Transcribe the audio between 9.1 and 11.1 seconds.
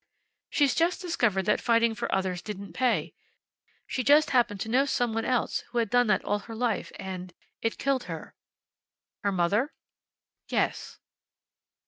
"Her mother?" "Yes."